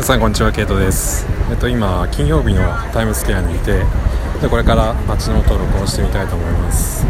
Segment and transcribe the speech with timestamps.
[0.00, 1.26] 皆さんこんにちはケイトです。
[1.50, 3.84] えっと今金曜日のタイムスケアにいて
[4.40, 7.04] でこれから街の登録をしてみたいと思います。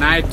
[0.00, 0.24] ナイ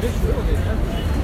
[0.00, 1.19] 嬉しそうでした。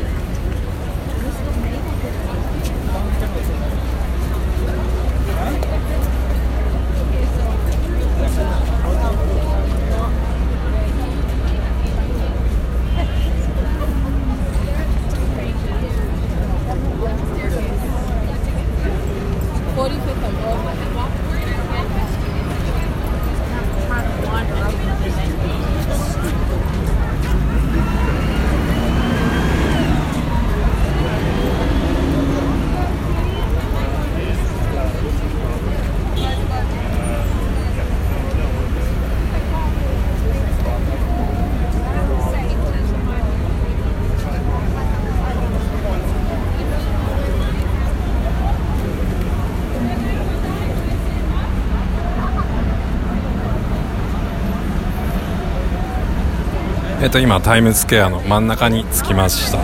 [57.07, 59.61] えっと、今タイムスクエアの真ん中に着きました。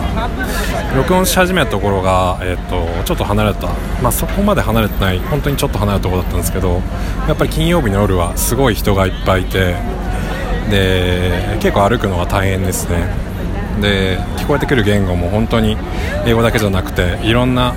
[0.95, 3.67] 録音し始めたところが、えっと、ちょっと離れた、
[4.01, 6.81] まあ、そこまで離れてない本当にちょっと離れたところだったんですけど
[7.27, 9.75] やっぱり金曜日の夜はすごい人がいっぱいいて
[10.71, 13.09] で結構歩くのが大変ですね。
[13.81, 15.75] で聞こえてくる言語も本当に
[16.25, 17.75] 英語だけじゃなくていろんな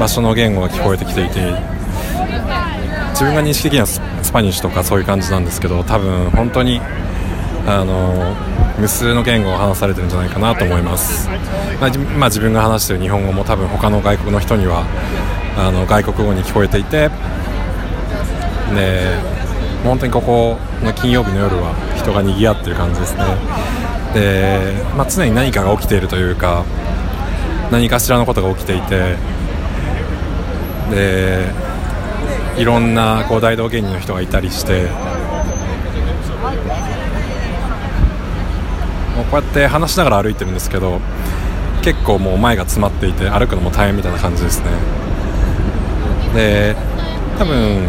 [0.00, 1.52] 場所の言語が聞こえてきていて
[3.10, 4.00] 自分が認識的にはス
[4.32, 6.80] パニッシュとかそういう感じなんですけど多分本当に
[7.70, 8.34] あの
[8.78, 14.86] 無数の言語を話されてるんじゃないかなと思います、まあ、まあ、自分が話している日本語も多分他の外国の人には
[15.58, 17.10] あの外国語に聞こえていて
[18.74, 19.18] で
[19.84, 23.24] 本当にここの金曜日の夜は人が賑わってる感じですね。
[24.14, 26.64] で、まあ、常に何かが起きているというか
[27.70, 29.16] 何かしらのことが起きていて
[30.90, 31.52] で
[32.56, 34.88] いろんなこう大道芸人の人がいたりしても
[39.12, 41.00] うこうやって話しながら歩いてるんですけど
[41.82, 44.66] 結構もう前が詰まっていて歩くのも大変みたいな感じですね。
[46.34, 46.76] で
[47.38, 47.86] 多分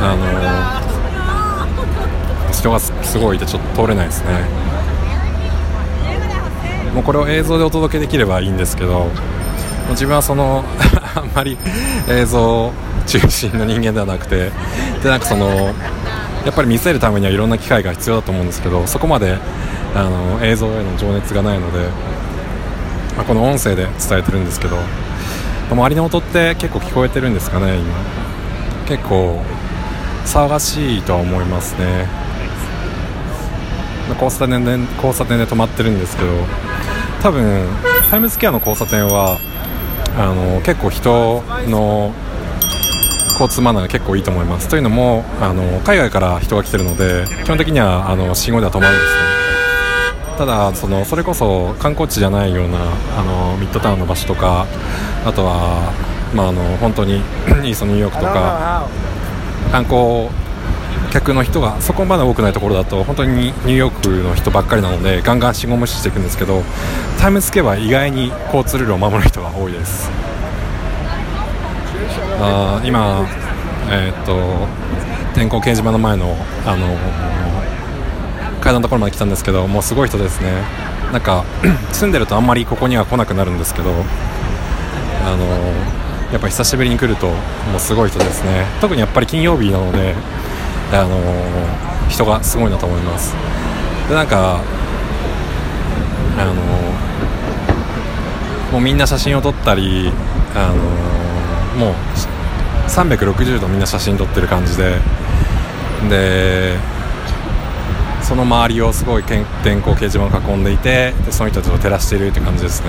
[0.00, 0.82] あの
[2.52, 4.30] 人がすごいいてちょっと通れないですね。
[6.94, 9.06] もうこれを映像でお届けできればいいんですけど
[9.90, 10.62] 自分はその
[11.16, 11.56] あんまり
[12.08, 12.70] 映像
[13.06, 14.50] 中心の人間ではなくて
[15.02, 15.72] でなんかその
[16.44, 19.38] やっぱり見せるためにはいろんな機会が必要だと思うんですけどそこまで
[19.94, 21.88] あの映像への情熱がないので、
[23.16, 24.76] まあ、この音声で伝えてるんですけど
[25.70, 27.94] 周りの音って結構聞こえてるんですかね今。
[28.86, 29.40] 結構
[30.24, 32.06] 騒がしいとは思いますね。
[34.14, 36.28] 交差点で交差点で止まってるんですけど
[37.22, 37.66] 多分
[38.10, 39.38] タイムズスケアの交差点は
[40.18, 42.12] あの結構人の
[43.32, 44.68] 交通マナーが結構いいと思います。
[44.68, 49.41] というのもあの海外から人が来てるので基本的にはあの信号では止まるんですね
[50.36, 52.78] ただそのそれこそ観光地じゃないような
[53.18, 54.66] あのミッドタウンの場所とか
[55.24, 55.92] あとは、
[56.34, 57.16] まあ、あの本当に
[57.64, 58.88] イーストニューヨークとか
[59.70, 60.28] 観光
[61.12, 66.62] 客の人がそこまで多くないところだと本当にニューヨークの人ばっかりなのでガンガン信号無視していくんですけど
[67.20, 70.10] タイムスケは意外に交通ルールを守る人が多いです。
[72.40, 73.24] あ今、
[73.90, 74.34] えー、っと
[75.34, 76.36] 電光掲示板の前の、
[76.66, 76.88] あの
[78.62, 80.62] 階段のところまで来たんですけどもうすごい人ですね。
[81.12, 81.44] なんか
[81.92, 85.44] 住んでるとあんまりここには来なくなるんですけどあの
[86.32, 87.34] やっぱ久しぶりに来るとも
[87.76, 88.64] うすごい人ですね。
[88.80, 90.14] 特にやっぱり金曜日なので
[90.92, 91.18] あの
[92.08, 93.34] 人がすごいなと思います。
[94.08, 94.60] でなんか
[96.38, 96.54] あの
[98.72, 100.12] もうみんな写真を撮ったり
[100.54, 100.74] あの
[101.86, 101.94] もう
[102.88, 104.98] 360度みんな写真撮ってる感じで
[106.08, 106.78] で
[108.32, 112.88] その周りをすごい電光掲示板を囲んでいてでその人たちを照らしているって感じですね。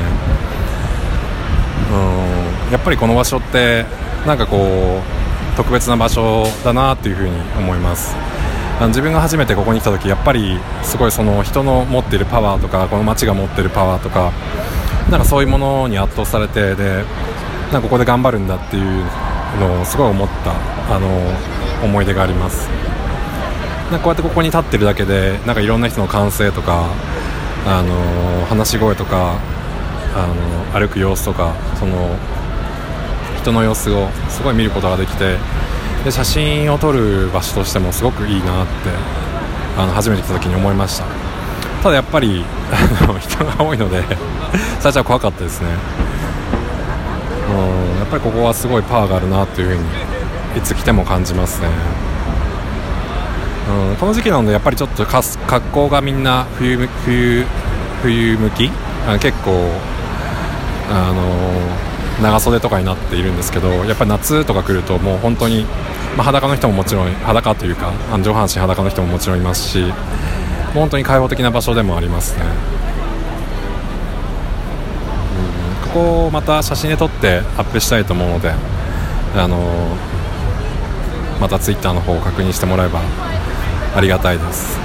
[1.91, 2.71] うん。
[2.71, 3.83] やっぱりこの場所って
[4.25, 8.15] なんかこう特別な場所だなっていうふうに思います。
[8.79, 14.31] あの自分が初めてここに来た時やっぱりすごいその人の持っているパワーとかこの街が持っているパワーとか
[15.11, 17.03] なんかそういうものに圧倒されてで
[17.73, 19.03] なんかここで頑張るんだっていう
[19.59, 20.27] のをすごい思っ
[20.87, 21.09] たあの
[21.83, 22.92] 思い出があります。
[23.91, 26.89] なんかこうやってここに立ってるだけでなんかいろんな人の歓声とか
[27.65, 29.39] あの話し声とか
[30.15, 30.27] あ
[30.73, 32.17] の歩く様子とかその
[33.37, 35.37] 人の様子をすごい見ることができて
[36.03, 38.73] で写真を撮る場所としてもすごくいいなって
[39.77, 41.05] あの初めて来た時に思いました。
[41.81, 42.45] ただやっぱり
[43.19, 44.03] 人が多いので
[44.79, 45.67] 最初は怖かったですね。
[47.49, 49.83] うんやっぱりここはすごいパワーがあるなっていうふうに
[50.57, 51.67] いつ来ても感じますね。
[53.69, 57.45] うん、この時期なのでやっぱりちょっと格好がみんな冬冬
[58.01, 58.69] 冬向き？
[59.07, 59.69] あ結構
[60.89, 65.65] あの長袖とかになっているんですけどやっぱり夏とか来るともう本当に、
[66.15, 67.91] まあ、裸の人ももちろん裸というか
[68.21, 69.91] 上半身裸の人ももちろんいますし
[70.73, 72.43] 本当に開放的な場所でもありますね、
[75.83, 78.53] うん、ここをまた写真で撮ってアップしたいと思うので
[79.35, 79.97] あの
[81.41, 83.01] またツイッターの方を確認してもらえば
[83.95, 84.77] ありがたいです。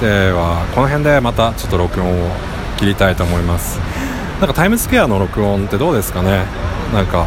[0.00, 2.30] ではこの辺でまたちょっと録音を
[2.76, 3.78] 切りたいと思います。
[4.40, 6.44] なんかタイムスクエアの録音ってどうですかね？
[6.92, 7.26] なんか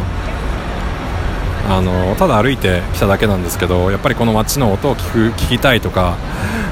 [1.68, 6.16] あのただ歩いてきただけなんですけどやっぱりこの街の音を聞く聞きたいとか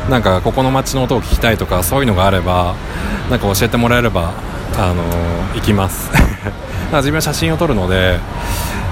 [0.08, 2.76] なんかここの街の音を聞きたいとかそういうのがあれば
[3.30, 4.34] なんか教えてもらえれば
[4.76, 5.02] あの
[5.54, 6.10] 行きます。
[6.92, 8.20] 自分は写真を撮るので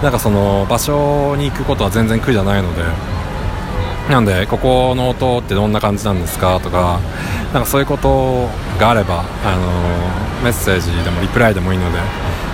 [0.03, 2.83] なんかその場所に行くことは全然苦じゃないので
[4.13, 6.61] なんでここの音ってどんな感じなんですか？
[6.61, 7.01] とか
[7.55, 8.47] なんかそういうこと
[8.79, 11.99] があれば、あのメッセージでもリプライでもいいので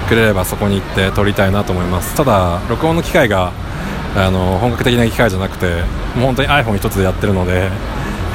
[0.09, 2.15] くれればそこに行って撮りたいなと思います。
[2.15, 3.53] ただ録音の機械が
[4.17, 5.67] あの本格的な機械じゃなくて
[6.15, 7.71] もう本当に iPhone 一つでやってるので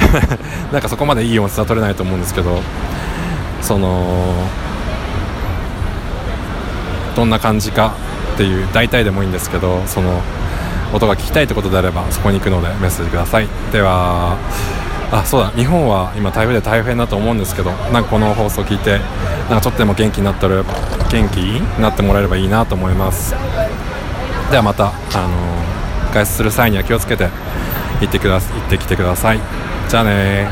[0.70, 2.60] なんかそこまでいい音質は取れないと思うんですけど
[3.60, 4.32] その
[7.16, 7.92] どんな感じか
[8.34, 10.20] っていう大体でもいいんですけどその
[10.94, 13.48] 音が聞きたいってことであればそこに行くのでメッセージください。
[13.72, 14.38] では
[15.12, 15.50] あそうだ。
[15.50, 18.98] 日本は今台風で大変だと思うんですけどなんかこの放送を聞いて
[19.48, 23.34] なんかちょっとでも元気になったら元気になってもらえればいいなと思います。
[24.50, 24.90] ではまた、あ
[25.26, 27.28] の外出する際には気をつけて
[28.00, 29.40] 行ってくだ行ってきてください。
[29.88, 30.48] じゃあね